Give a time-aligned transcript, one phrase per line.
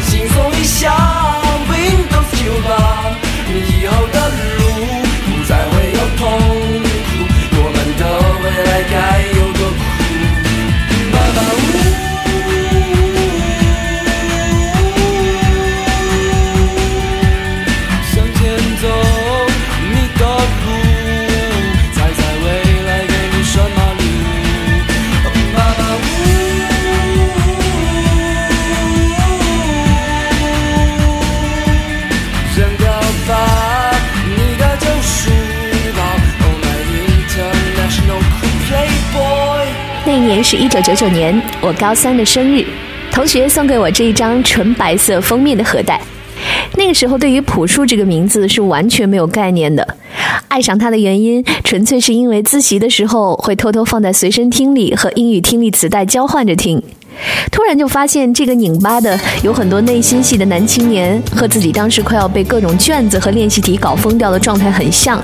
[0.00, 0.51] 轻松
[40.52, 42.62] 是一九九九年，我高三的生日，
[43.10, 45.98] 同学送给我这一张纯白色封面的盒带。
[46.76, 49.96] 那个时候对于朴树这个名字是完全没有概念的，
[50.48, 56.82] 爱上他的原因纯粹是因为自习的时候会偷偷放在随身听里和英语听力磁带交换着听。
[57.50, 65.22] 突然就发现这个拧巴的、有很多内心戏的男青年，和自己当时快要被各种卷子和练习题搞疯掉的状态很像，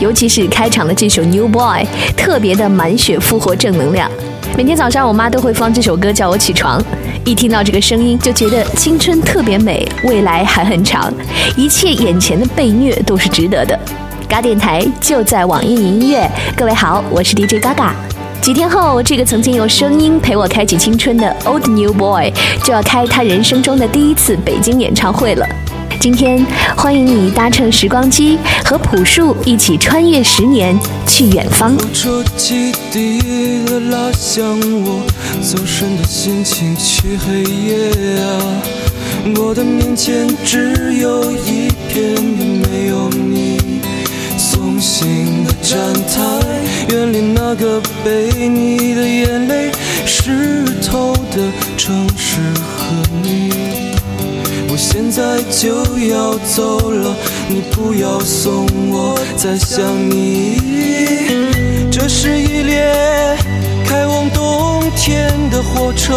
[0.00, 1.84] 尤其是开场的这首《New Boy》，
[2.16, 4.10] 特别的满血复活正能量。
[4.54, 6.80] 每天早上我妈都会放这首歌叫我起床，
[7.24, 11.12] 一听到这个声音就觉得青春特别美，未来还很长，
[11.56, 13.78] 一切眼前的被虐都是值得的。
[14.28, 17.94] 嘎电台就在网易云音乐，各位好，我是 DJ 嘎嘎。
[18.42, 22.30] 几天后，这个曾经有声音陪我开启青春的 Old New Boy
[22.62, 25.46] 就要开他人生中的第一次北京演唱会了。
[26.00, 26.44] 今天，
[26.76, 31.76] 欢迎你搭乘时光机，和朴树一起穿越十年，去远方。
[31.92, 33.20] 车汽笛
[33.66, 34.44] 了，拉响
[34.82, 35.02] 我
[35.40, 38.62] 走神的心情，去黑夜啊！
[39.36, 43.80] 我的面前只有一片没有你
[44.36, 46.40] 送行的站台，
[46.88, 49.70] 远离那个被你的眼泪
[50.04, 52.40] 湿透的城市
[52.76, 52.92] 和
[53.22, 53.91] 你。
[54.72, 57.14] 我现在就要走了，
[57.46, 60.56] 你不要送我，再想你。
[61.90, 63.36] 这是一列
[63.84, 66.14] 开往冬天的火车，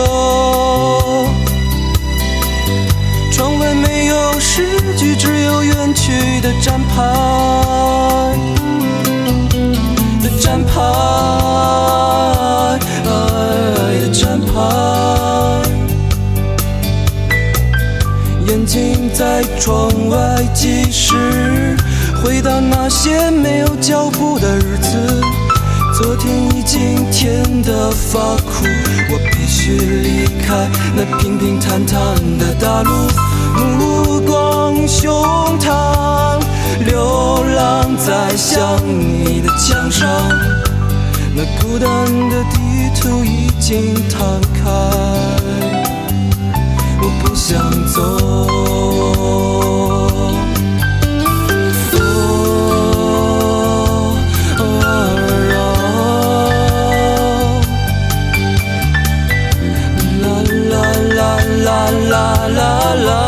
[3.30, 7.04] 窗外没有诗句，只有远去的站牌
[10.24, 10.80] 的站牌
[19.18, 21.78] 在窗外计时，
[22.22, 25.22] 回到那些没有脚步的日子。
[25.98, 28.66] 昨天已经甜得发苦，
[29.10, 31.98] 我必须离开那平平坦坦
[32.38, 32.92] 的大路，
[33.58, 35.24] 目光胸
[35.60, 36.38] 膛，
[36.86, 40.10] 流浪在想你的墙上。
[41.34, 41.90] 那孤单
[42.30, 42.60] 的地
[43.00, 45.85] 图已经摊开。
[47.26, 48.02] 不想走。
[60.32, 63.25] 啦啦啦啦啦啦啦。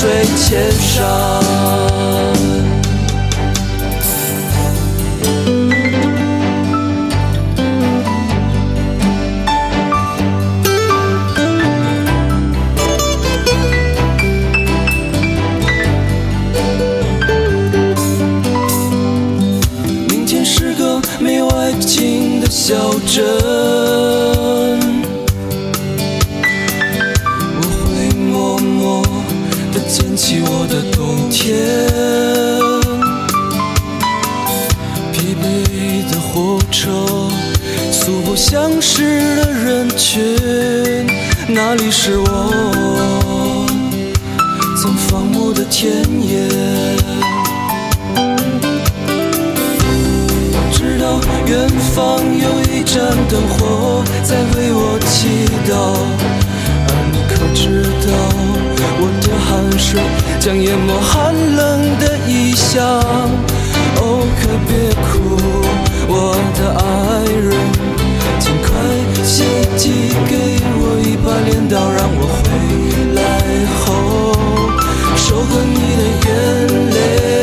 [0.00, 1.57] 水千山。
[30.28, 31.56] 起我的冬天。
[35.10, 36.90] 疲惫的火车，
[37.90, 40.20] 素不相识的人群，
[41.48, 43.64] 那里是我
[44.76, 45.90] 曾放牧的田
[46.20, 46.46] 野。
[50.52, 55.72] 我知道远方有一盏灯火在为我祈祷，
[56.86, 58.12] 而你可知道
[59.48, 59.98] 汗水
[60.38, 62.78] 将淹没寒冷的异乡？
[63.96, 64.02] 哦，
[64.38, 65.16] 可别哭，
[66.06, 66.84] 我的爱
[67.32, 67.48] 人，
[68.38, 68.68] 请快
[69.24, 69.34] 些
[69.76, 69.82] 寄
[70.28, 70.32] 给
[70.76, 72.38] 我一把镰刀，让我回
[73.14, 73.18] 来
[73.80, 73.86] 后
[75.16, 76.30] 收割你的眼
[76.90, 77.37] 泪。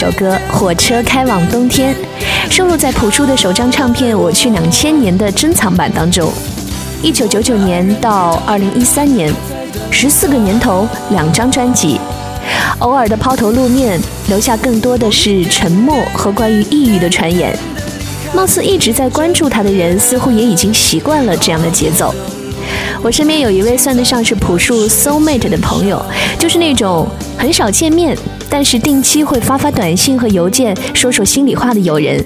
[0.00, 1.92] 首歌《火车开往冬天》，
[2.48, 6.30] 收录在朴树的首张唱片《我去两千年》的珍藏版当中。
[7.02, 9.34] 一九九九年到二零一三年，
[9.90, 12.00] 十四个年头，两张专辑，
[12.78, 17.52] 偶尔的抛头露面，留下更多的是沉默和关于抑郁的传言。
[18.32, 22.14] 貌似一直在关注他的人，似乎也已经习惯了这样的节奏。
[23.02, 26.00] 我身边有一位算得上是朴树 soul mate 的朋友，
[26.38, 27.04] 就是那种
[27.36, 28.16] 很少见面，
[28.50, 32.24] 但是定期会发发短信和邮件，说说心里话的友人。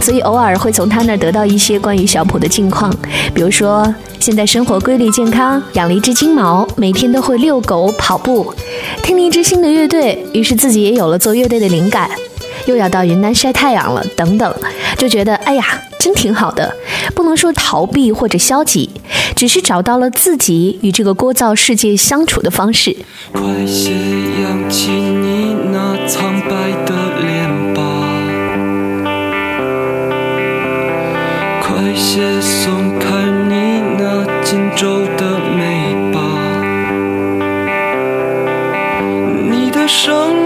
[0.00, 2.94] 所以偶尔会从他那儿得到一些关于小普的近况，
[3.32, 8.52] 比如说现在生活规律健康，养了一只金毛，每天都会遛狗、跑步，
[9.02, 12.10] 听了一支新的乐队，于是自己也有了做乐队的灵感，
[12.66, 14.54] 又要到云南晒太阳了，等等，
[14.96, 15.64] 就觉得哎呀，
[15.98, 16.74] 真挺好的，
[17.14, 18.90] 不能说逃避或者消极，
[19.36, 22.96] 只是找到了自己与这个聒噪世界相处的方式。
[23.32, 23.90] 快些
[24.42, 26.50] 扬起你那苍白
[26.86, 27.82] 的脸吧，
[31.60, 33.06] 快些松开
[33.48, 36.20] 你那紧皱的眉吧，
[39.50, 40.43] 你的生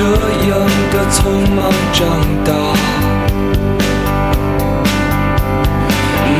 [0.00, 0.06] 这
[0.48, 0.56] 样
[0.90, 1.20] 的匆
[1.54, 1.58] 忙
[1.92, 2.00] 长
[2.42, 2.48] 大，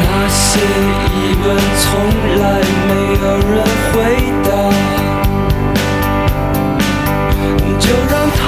[0.00, 0.40] 那些
[1.12, 1.14] 疑
[1.44, 1.84] 问从
[2.40, 2.42] 来
[2.88, 2.90] 没
[3.20, 3.52] 有人
[3.92, 3.94] 回
[4.44, 4.48] 答，
[7.78, 8.42] 就让他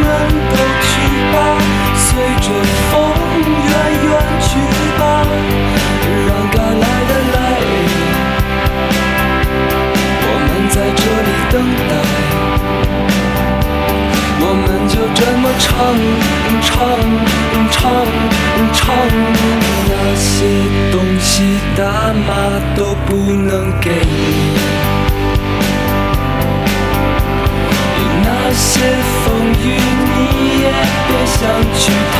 [0.00, 0.02] 们
[0.48, 0.88] 都去
[1.34, 1.36] 吧，
[1.94, 2.08] 随
[2.40, 2.46] 着
[2.90, 2.92] 风
[3.68, 3.72] 远
[4.04, 4.48] 远去
[4.98, 5.02] 吧，
[15.58, 15.70] 唱
[16.62, 16.70] 唱
[17.70, 17.80] 唱
[18.72, 18.94] 唱，
[19.88, 20.46] 那些
[20.92, 21.82] 东西大
[22.12, 22.28] 妈
[22.76, 24.58] 都不能给你，
[28.22, 28.80] 那些
[29.24, 29.24] 风
[29.62, 29.64] 雨
[30.14, 30.16] 你
[30.60, 30.64] 也
[31.08, 31.40] 别想
[31.78, 31.82] 去
[32.16, 32.18] 逃。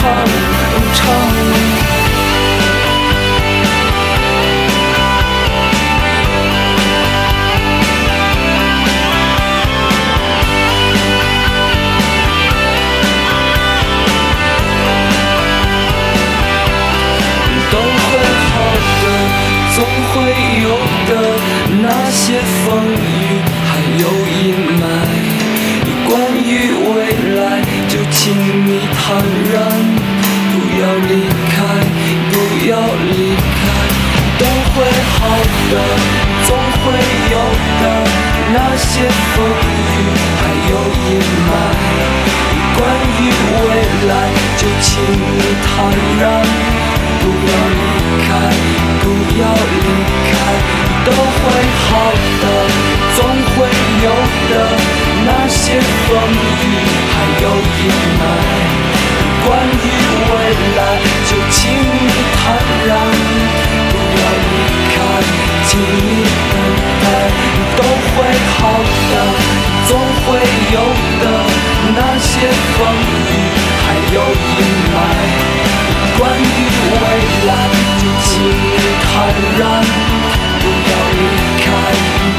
[0.00, 0.04] 唱
[0.94, 0.98] 唱。
[17.70, 18.08] 都会
[18.46, 18.54] 好
[19.02, 19.04] 的，
[19.74, 19.76] 总
[20.08, 20.14] 会
[20.62, 20.66] 有
[21.08, 21.10] 的。
[21.80, 22.96] 那些风雨
[23.66, 24.42] 还有阴
[24.78, 24.82] 霾，
[26.08, 26.48] 关于
[26.88, 26.88] 未
[27.36, 27.38] 来，
[27.88, 28.16] 就请
[28.66, 28.98] 你坦
[29.52, 29.54] 然，
[31.06, 31.56] 离开，
[32.32, 32.34] 不
[32.68, 33.62] 要离开。
[34.38, 34.76] 都会
[35.14, 35.20] 好
[35.70, 35.72] 的，
[36.46, 36.84] 总会
[37.32, 37.34] 有
[37.82, 37.84] 的。
[38.50, 38.90] 那些
[39.34, 39.96] 风雨
[40.40, 40.72] 还有
[41.04, 41.50] 阴霾，
[42.76, 42.80] 关
[43.18, 43.20] 于
[43.66, 43.68] 未
[44.08, 44.10] 来，
[44.56, 45.66] 就请你坦
[46.20, 46.22] 然。
[47.20, 47.82] 不要离
[48.24, 48.28] 开，
[49.02, 49.04] 不
[49.40, 49.82] 要离
[50.30, 50.32] 开，
[51.04, 51.42] 都会
[51.84, 51.90] 好
[52.40, 52.44] 的，
[53.16, 53.18] 总
[53.52, 53.56] 会
[54.04, 54.06] 有
[54.50, 54.52] 的。
[55.26, 56.64] 那些风雨
[57.12, 57.44] 还有
[57.76, 57.90] 阴
[58.20, 58.22] 霾，
[59.48, 60.32] 关于未
[60.76, 60.80] 来，
[61.24, 62.38] 就请你坦
[62.86, 62.90] 然。
[63.88, 64.52] 不要离
[64.92, 64.96] 开，
[65.66, 66.08] 请你
[66.52, 66.54] 等
[67.00, 67.04] 待，
[67.78, 67.80] 都
[68.12, 68.14] 会
[68.58, 68.60] 好
[69.10, 69.14] 的，
[69.88, 69.90] 总
[70.20, 70.26] 会
[70.70, 70.76] 有
[71.22, 71.24] 的。
[71.96, 72.30] 那些
[72.76, 72.78] 风
[73.08, 73.26] 雨
[73.86, 74.16] 还有
[74.58, 74.60] 阴
[74.92, 74.96] 霾。
[76.18, 76.44] 关于
[76.92, 77.02] 未
[77.48, 77.50] 来，
[77.96, 79.08] 就请你坦
[79.58, 79.62] 然，
[80.60, 81.24] 不要离
[81.64, 81.66] 开，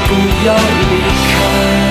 [0.06, 0.08] 不
[0.46, 0.82] 要离
[1.26, 1.89] 开。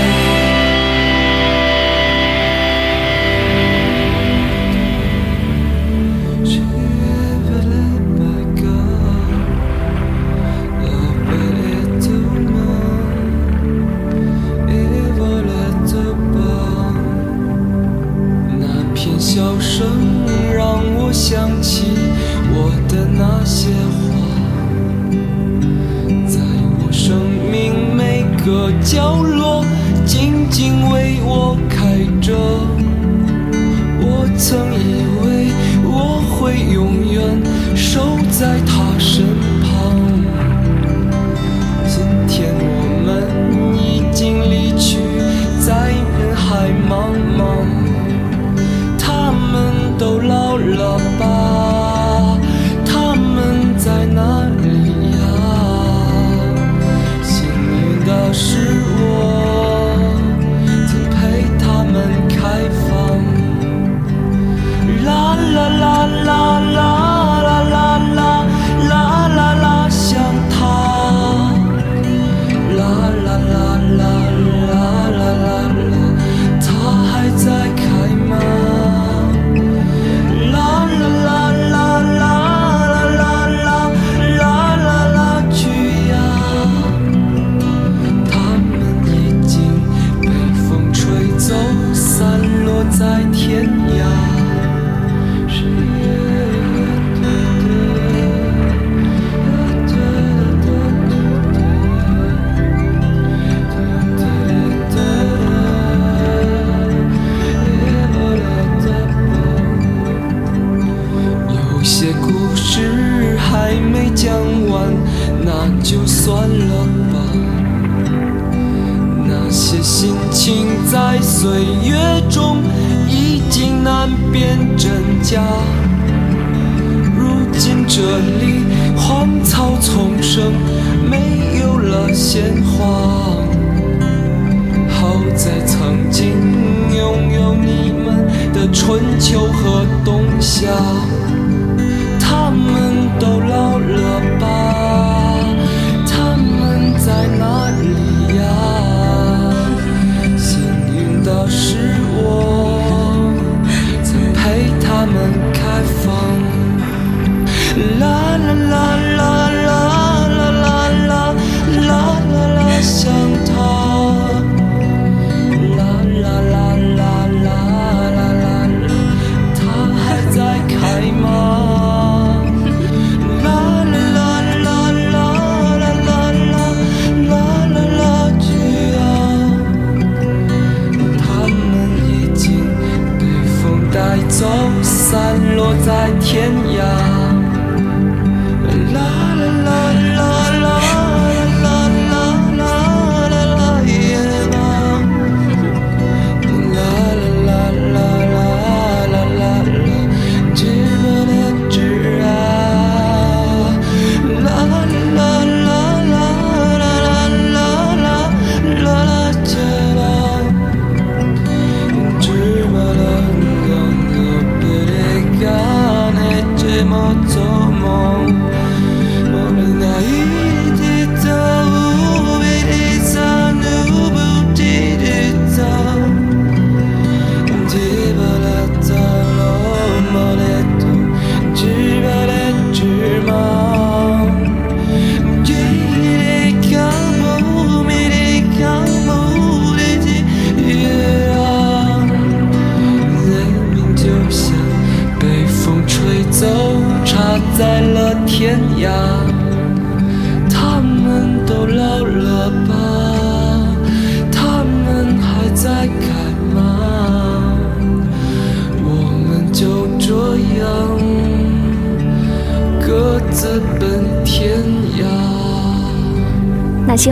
[28.91, 29.63] 角落
[30.03, 31.55] 静静为我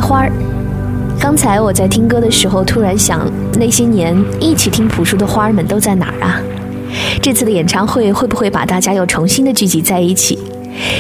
[0.08, 0.32] 花儿。
[1.20, 6.42] 刚才我在听歌的时候，突然想，那些年一起听朴树的花儿们都在哪儿啊？
[7.22, 10.40] 这次的演唱会会不会把大家又重新的聚集在一起，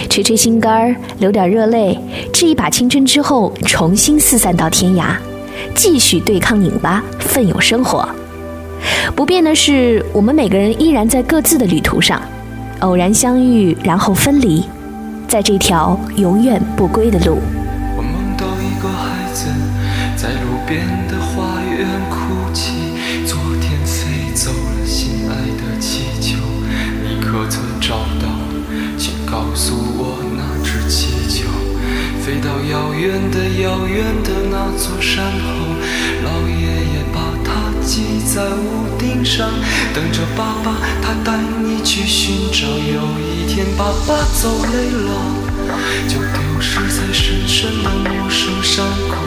[0.09, 1.97] 吹吹心肝儿，流点热泪，
[2.33, 5.05] 致一把青春之后，重新四散到天涯，
[5.73, 8.05] 继续对抗拧巴，奋勇生活。
[9.15, 12.21] 不变的是，我们每个人依然在各自的旅途上，
[12.81, 14.65] 偶然相遇，然后分离，
[15.29, 17.37] 在这条永远不归的路。
[20.67, 22.73] 边的花园哭泣，
[23.25, 26.35] 昨天飞走了心爱的气球，
[27.01, 28.27] 你可曾找到？
[28.97, 31.47] 请告诉我那只气球，
[32.21, 35.47] 飞到遥远的遥远的那座山后，
[36.25, 39.49] 老爷爷把它系在屋顶上，
[39.93, 42.67] 等着爸爸他带你去寻找。
[42.67, 45.47] 有一天爸爸走累了。
[46.07, 49.26] 就丢失在深深的陌生山谷，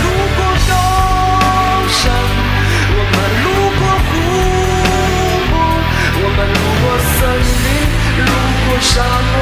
[8.81, 9.33] 沙漠，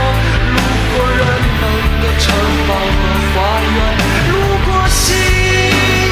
[0.53, 0.57] 路
[0.91, 1.21] 过人
[1.59, 1.63] 们
[2.01, 2.25] 的城
[2.67, 3.01] 堡和
[3.33, 3.77] 花园，
[4.31, 4.33] 路
[4.65, 5.07] 过幸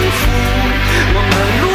[0.09, 0.19] 福，
[1.13, 1.65] 我们路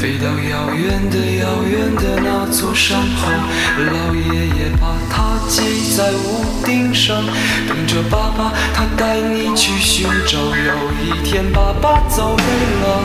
[0.00, 3.32] 飞到遥远的遥远的那座山后，
[3.76, 7.16] 老爷爷把它系在屋顶上，
[7.66, 10.38] 等着爸爸他带你去寻找。
[10.38, 12.44] 有一天爸爸走累
[12.80, 13.02] 了，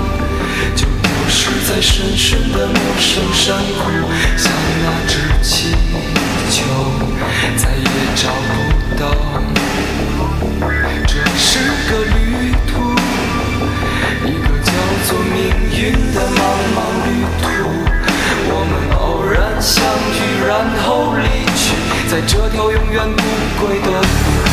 [0.76, 3.90] 就丢失在深深的陌生山谷，
[4.38, 4.52] 像
[4.84, 5.72] 那只气
[6.52, 6.62] 球，
[7.58, 9.10] 再也找不到。
[11.08, 11.58] 这是
[11.90, 12.94] 个旅途，
[14.28, 14.72] 一个叫
[15.08, 15.53] 做命
[15.84, 16.40] 云的茫
[16.76, 17.10] 茫旅
[17.42, 17.44] 途。
[18.48, 19.84] 我们偶然相
[20.16, 20.18] 遇，
[20.48, 21.76] 然后离去，
[22.08, 23.22] 在这条永远不
[23.60, 23.88] 归的。
[23.92, 24.53] 路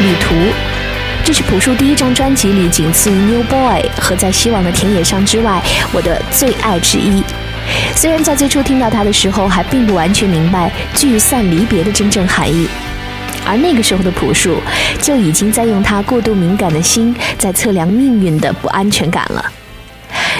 [0.00, 0.34] 旅途，
[1.22, 7.22] 这是朴树第一张专辑里仅次于《New Boy》和在希望的田野上之外我的最爱之一。
[7.94, 12.66] 虽然在最初听到它的时候还并不完全明白聚散离别的真正含义，
[13.46, 14.56] 而那个时候的朴树
[15.02, 19.44] 就已经在用他过度敏感的心在测量命运的不安全感了。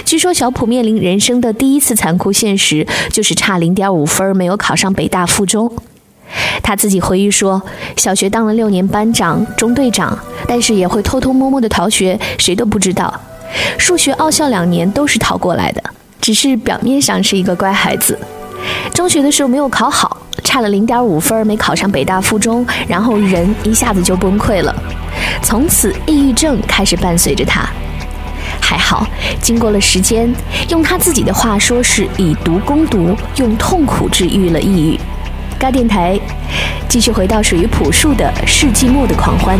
[0.03, 5.71] 据说小普面临人生的第一次残酷现实，就是差零点五分没有考上北大附中。
[6.63, 7.61] 他自己回忆说，
[7.95, 13.13] 小学当了六年班长、中队长，但是也会偷偷摸摸的逃学，谁都不知道。
[13.77, 15.83] 数学奥校两年都是逃过来的，
[16.21, 18.17] 只是表面上是一个乖孩子。
[18.93, 24.75] 中学的时候没有考好，差了零点五分没考上北大附中，然后人一下子就崩溃了，
[25.41, 27.67] 从此抑郁症开始伴随着他。
[28.61, 29.05] 还好，
[29.41, 30.33] 经过了时间，
[30.69, 34.99] 用他自己的话说是以毒攻毒，用痛苦治愈了抑郁。
[35.61, 36.19] 该电台，
[36.89, 39.59] 继续回到属于朴树的世纪末的狂欢。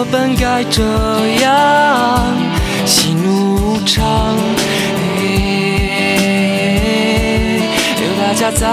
[0.00, 0.80] 我本该这
[1.42, 2.32] 样，
[2.86, 4.36] 喜怒无常，
[7.96, 8.68] 有大家在，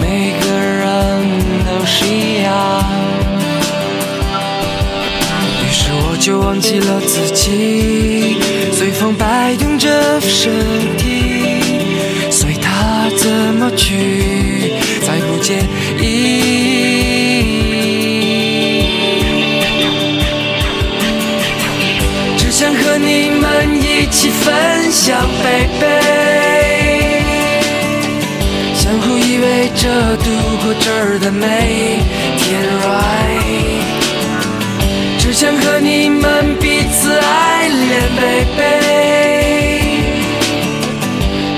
[0.00, 0.86] 每个人
[1.66, 2.54] 都是一样。
[5.58, 8.36] 于是我就忘记了自己，
[8.72, 10.52] 随风摆动着身
[10.96, 15.66] 体，随它怎么去，再不见。
[24.02, 25.86] 一起分享，baby，
[28.74, 30.24] 相互依偎着度
[30.60, 32.00] 过这儿的每
[32.36, 33.78] 天，right。
[35.20, 38.60] 只想和你们彼此爱恋，baby，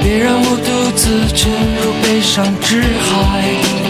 [0.03, 3.84] 别让我独自沉入悲伤之海。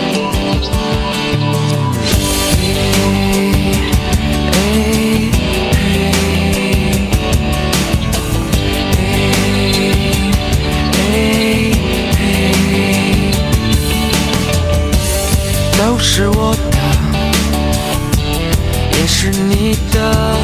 [16.07, 16.61] 是我的。
[18.93, 20.37] 也是你的，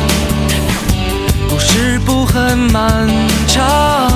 [1.51, 3.07] 故事不很漫
[3.47, 4.11] 长，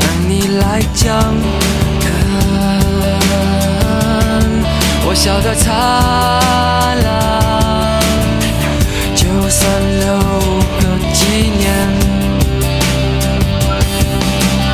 [0.00, 1.14] 等你来讲。
[2.00, 2.08] 看
[5.04, 5.70] 我笑得灿
[7.04, 8.00] 烂，
[9.14, 10.18] 就算留
[10.80, 10.82] 个
[11.12, 11.62] 纪念。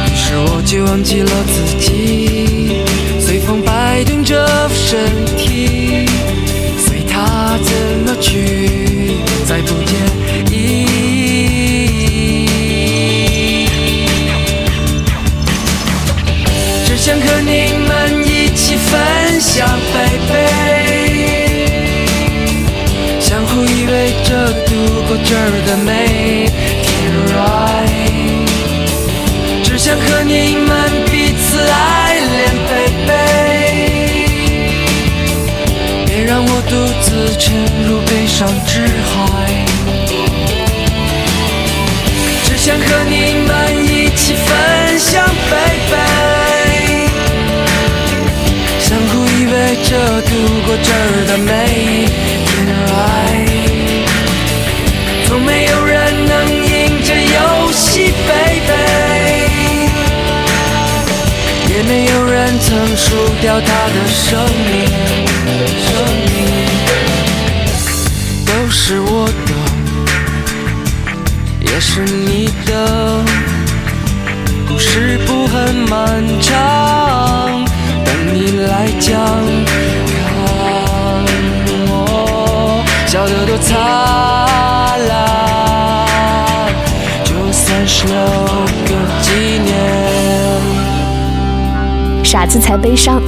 [0.07, 2.87] 于是我就忘记了自己，
[3.21, 5.38] 随风摆动着身体。
[8.21, 9.95] 去，再不介
[10.51, 10.87] 意。
[16.85, 17.51] 只想和你
[17.87, 17.89] 们
[18.27, 20.35] 一起分享，baby，
[23.21, 24.71] 相互依偎着度
[25.07, 25.87] 过这儿的每
[26.83, 26.87] 天
[27.35, 27.89] ，right。
[29.65, 31.08] 只想和你们
[36.61, 37.55] 我独自沉
[37.87, 39.15] 入悲伤之海。
[42.43, 43.15] 只想和你
[43.47, 43.49] 们
[43.87, 47.07] 一起分享，baby，
[48.81, 49.55] 相互依偎
[49.89, 50.31] 着度
[50.67, 52.11] 过这儿的每一
[52.45, 52.51] 天
[52.91, 53.47] ，right。
[55.29, 58.08] 从没有人能赢这游戏
[61.89, 64.39] 没有人曾输掉他的生
[64.71, 64.87] 命。
[65.87, 65.89] 生
[66.27, 66.37] 命
[68.45, 69.51] 都是我的，
[71.61, 73.25] 也是你的，
[74.69, 77.65] 故事不很漫长，
[78.05, 79.17] 等你来讲。
[80.11, 80.23] 看
[81.89, 83.75] 我笑得多灿
[85.09, 85.11] 烂，
[87.25, 88.15] 就算是留
[88.85, 88.91] 个
[89.23, 89.58] 纪念。
[92.29, 93.23] 傻子才悲伤。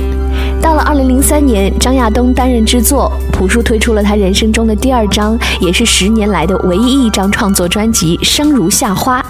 [0.60, 9.22] 到了二零零三年，张亚东担任制作，朴树推出了他人生中的第二张，也是十年来的唯一一张创作专辑《生如夏花》。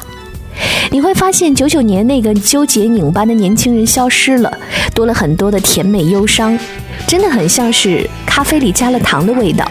[0.90, 4.52] 你会发现，九九年那个纠结拧巴的年轻人消失了，
[4.92, 6.58] 多了很多的甜美忧伤，
[7.06, 9.64] 真的很像是咖啡里加了糖的味道。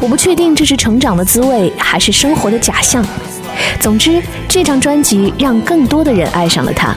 [0.00, 3.04] 我不确定这是成长的滋味，还是生活的假象。
[3.80, 6.94] 总之，这张专辑让更多的人爱上了他。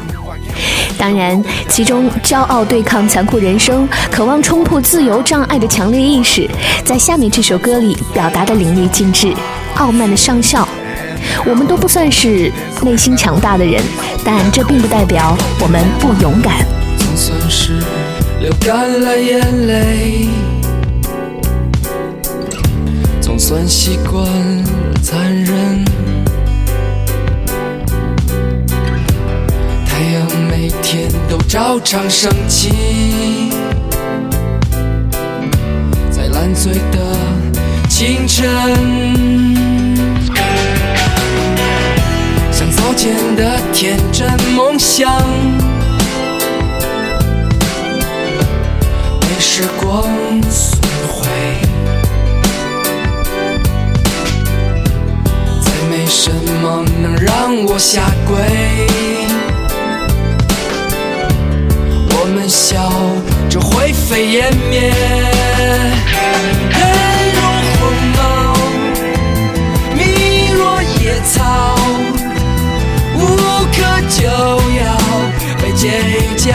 [0.98, 6.50] 当然，其中骄傲对抗残酷人生、渴望冲破自由障碍的强烈意识，
[6.86, 9.34] 在下面这首歌里表达的淋漓尽致，
[9.76, 10.68] 傲慢的上校。
[11.46, 13.82] 我们都不算是内心强大的人，
[14.24, 16.66] 但这并不代表我们不勇敢。
[16.98, 17.74] 总算是
[18.40, 20.28] 流干了眼泪，
[23.20, 24.70] 总算习惯了
[25.02, 26.03] 残忍。
[30.94, 33.50] 天都照常升起。
[36.12, 37.18] 在烂醉的
[37.90, 38.46] 清晨
[42.52, 45.12] 像早前的天真梦想。
[49.20, 50.04] 被时光
[50.52, 51.28] 损毁
[55.60, 56.30] 再没什
[56.62, 59.33] 么能让我下跪。
[62.48, 62.92] 笑，
[63.50, 64.92] 这灰飞烟灭。
[66.70, 66.82] 人
[67.36, 67.40] 如
[67.80, 67.82] 昏
[68.16, 68.22] 毛，
[69.96, 70.02] 迷
[70.52, 71.76] 若野草，
[73.16, 73.20] 无
[73.72, 73.78] 可
[74.10, 74.84] 救药，
[75.62, 75.82] 被解
[76.38, 76.52] 救。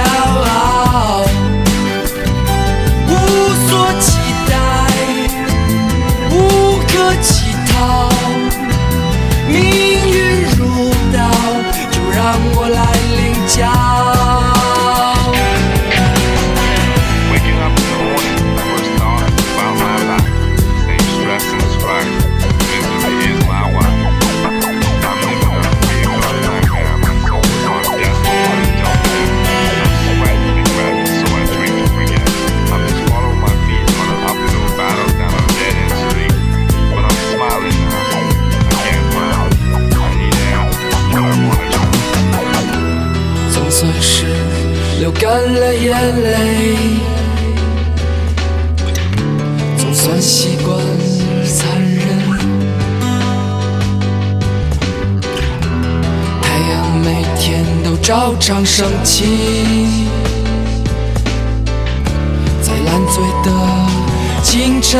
[58.08, 59.26] 照常升起，
[62.62, 63.50] 在烂醉的
[64.42, 64.98] 清晨，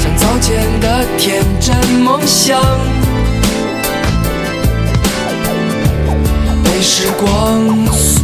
[0.00, 2.60] 像早前的天真梦想，
[6.64, 7.86] 被时光。
[7.92, 8.17] 所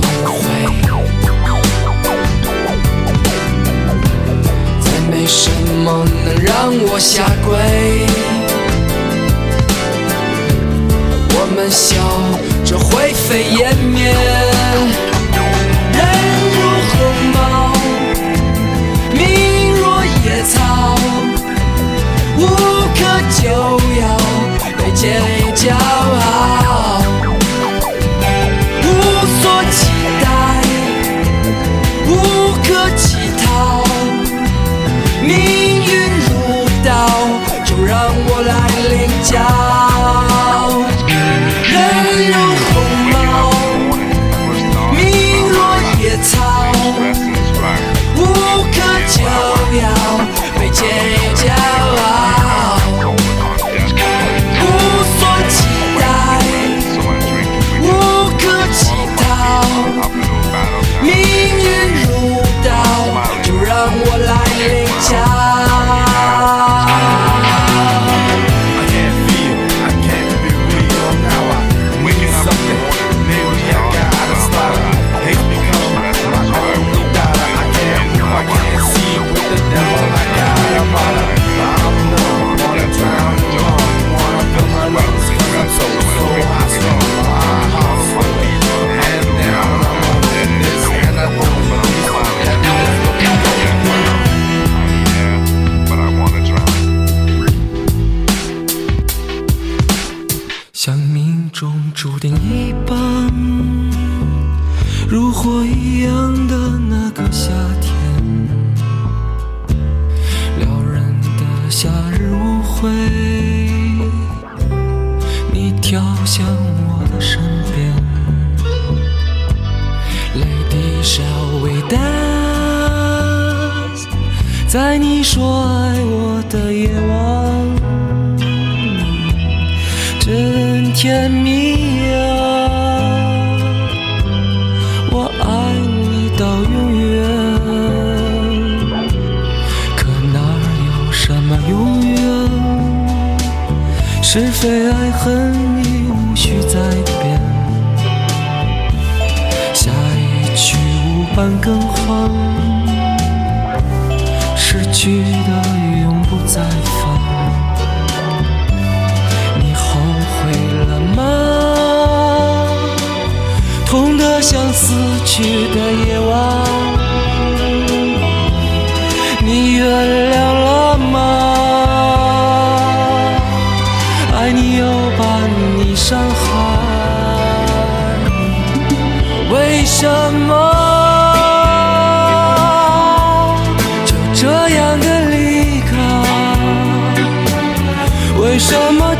[188.54, 189.13] 为什么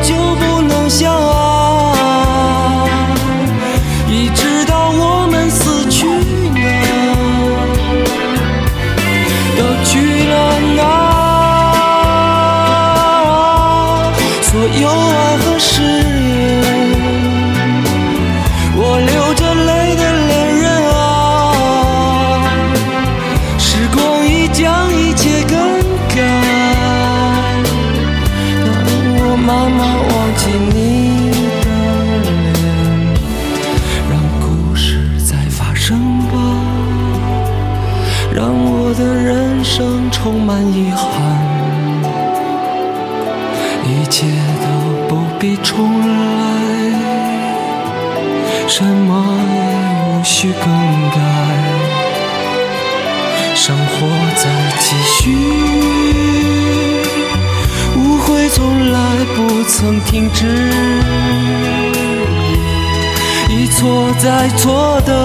[64.25, 65.24] 在错的，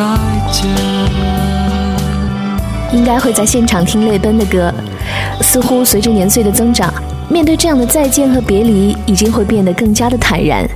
[0.00, 0.06] 再
[0.50, 0.66] 见。
[2.90, 4.72] 应该会在现场听泪奔的歌。
[5.42, 6.92] 似乎随着年岁的增长，
[7.28, 10.66] 面对这样的再见和别离，已经会变得更加的坦然。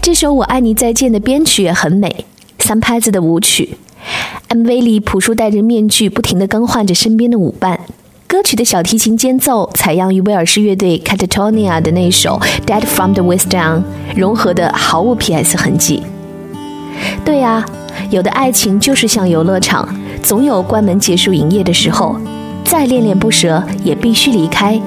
[0.00, 2.24] 这首《我爱你再见》的编曲也很美，
[2.58, 3.76] 三拍子的舞曲。
[4.48, 7.80] MV 里，朴树戴着面具，不停地更换着身边的舞伴。
[8.26, 13.76] 歌曲的小提琴间奏采样于威尔士乐队 Catatonia 的那首《Dead from the West Down》，
[14.16, 16.02] 融合的毫无 PS 痕迹。
[17.24, 17.64] 对呀、
[18.10, 19.88] 有的爱情就是像游乐场，
[20.22, 22.18] 总有关门结束营业的时候，
[22.64, 24.80] 再恋恋不舍也必须离开，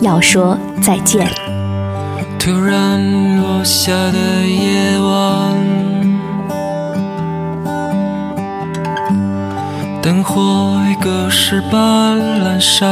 [0.00, 1.28] 要说再见。
[2.38, 5.56] 突然落下的夜晚，
[10.00, 12.86] 灯火已隔世般阑珊。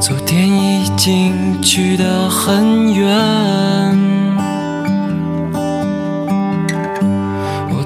[0.00, 3.08] 昨天已经去得很远，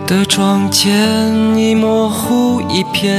[0.08, 3.14] 的窗前已模糊一片。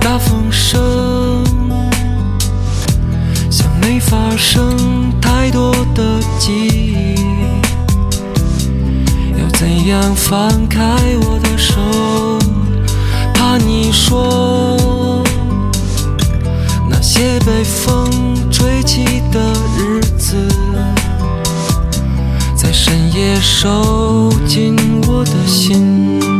[0.00, 1.44] 大风声
[3.50, 7.14] 像没发生太多的记忆，
[9.38, 10.80] 要怎样放开
[11.20, 11.78] 我的手？
[13.34, 15.22] 怕你说
[16.88, 18.10] 那些被风
[18.50, 20.48] 吹起的日子，
[22.70, 24.76] 在深夜收紧
[25.08, 26.39] 我的心。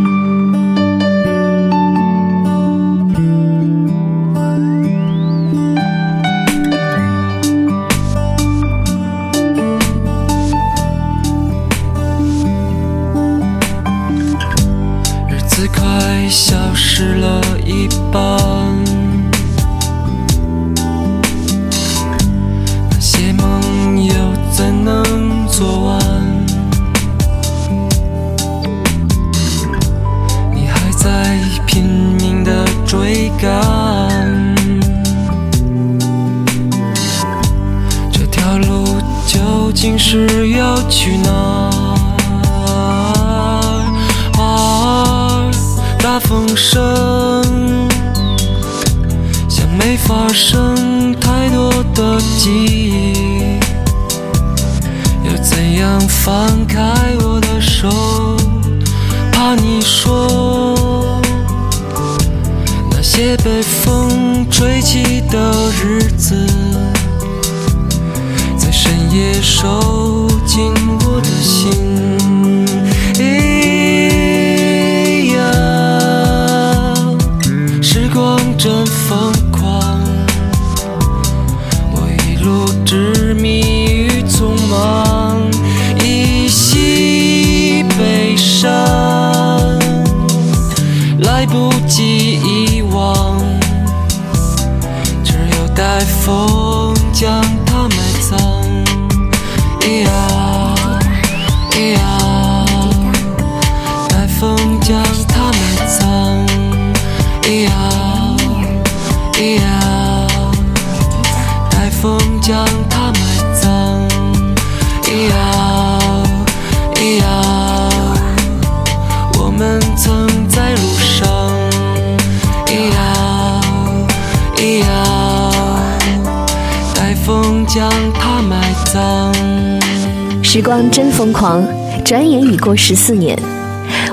[131.02, 131.66] 真疯狂，
[132.04, 133.34] 转眼已过十四年。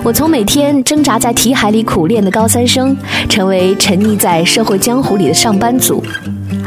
[0.06, 2.96] 我从每天挣扎在题海里苦练的高三生，
[3.28, 6.02] 成为沉溺在社会江湖里的上班族，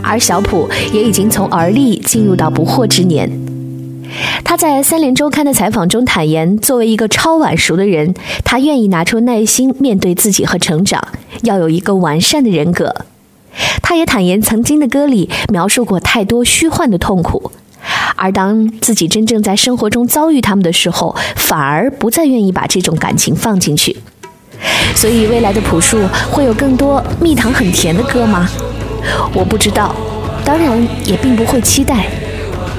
[0.03, 3.31] 而小普也已经从而立进入到不惑之年。
[4.45, 8.14] 他在《三联周刊》的采访中坦言，作为一个超晚熟的人，
[8.45, 11.03] 他愿意拿出耐心面对自己和成长，
[11.45, 12.95] 要有一个完善的人格。
[13.83, 17.50] 他也坦言，曾经的歌里描述过太多虚幻的痛苦，
[18.21, 23.97] 而当自己真正在生活中遭遇他们的时候，反而不再愿意把这种感情放进去。
[24.95, 25.99] 所以，未来的朴树
[26.31, 28.47] 会有更多蜜糖很甜的歌吗？
[29.33, 29.95] 我不知道，
[30.45, 32.05] 当然也并不会期待。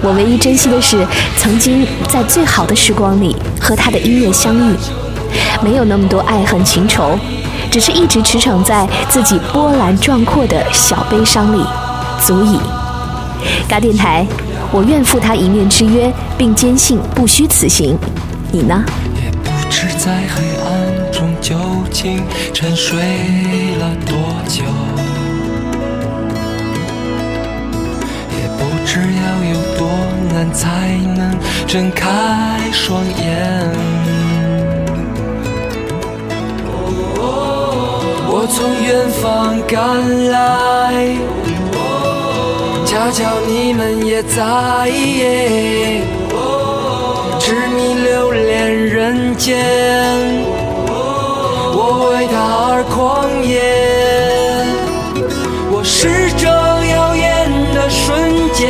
[0.03, 1.03] 我唯一珍惜的是，
[1.39, 4.75] 曾经在最好的时光里和他的音乐相遇，
[5.63, 7.17] 没有那么多爱恨情仇，
[7.71, 11.65] 只是一直驰骋在自己波澜壮阔的小悲伤里，
[12.23, 12.59] 足矣。
[13.67, 14.23] 嘎电台，
[14.73, 17.97] 我愿赴他一面之约，并坚信不虚此行。
[18.51, 18.83] 你呢？
[19.21, 21.55] 也不知在黑暗中究
[21.91, 22.97] 竟沉睡
[23.79, 24.15] 了多
[24.47, 24.63] 久，
[28.37, 29.89] 也不知要有多
[30.33, 32.07] 难才能睁开
[32.71, 33.69] 双眼。
[38.33, 41.15] 我从远方赶来，
[42.91, 44.91] 恰巧你们也在。
[47.39, 49.57] 痴迷留恋人间，
[51.73, 52.35] 我为他
[52.67, 53.61] 而狂野。
[55.71, 58.67] 我是这耀眼的瞬间，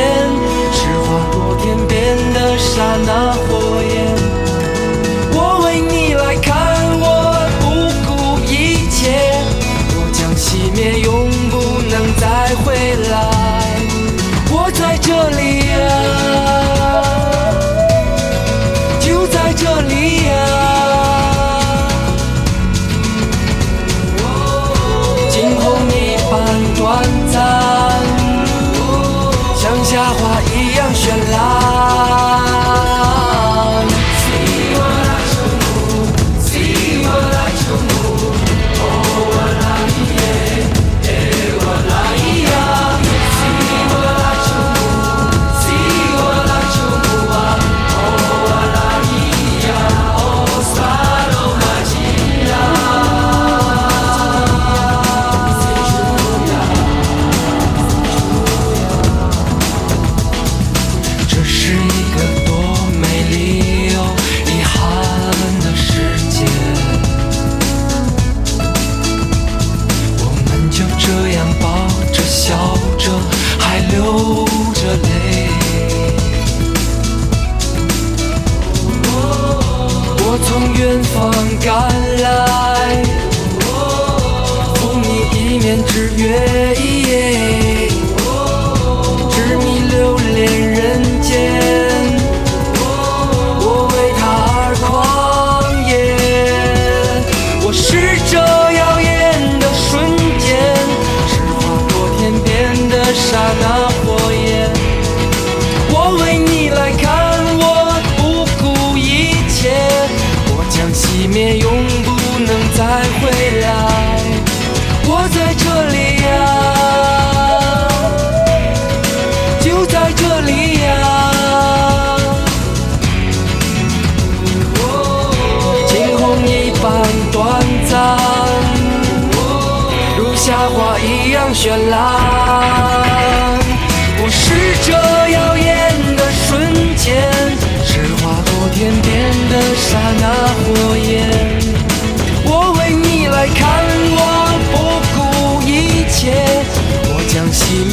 [0.70, 3.31] 是划过天边的刹那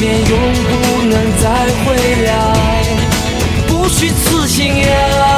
[0.00, 1.50] 面永不能再
[1.84, 2.30] 回来。
[3.68, 5.29] 不虚此行呀